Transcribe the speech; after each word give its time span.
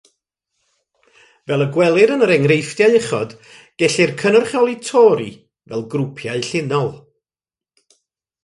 Fel 1.49 1.63
y 1.65 1.67
gwelir 1.75 2.13
yn 2.15 2.23
yr 2.27 2.33
enghreifftiau 2.37 2.97
uchod 3.01 3.35
gellir 3.83 4.15
cynrychioli 4.23 4.75
tori 4.89 5.29
fel 5.71 5.85
grwpiau 5.93 6.43
llinol. 6.49 6.91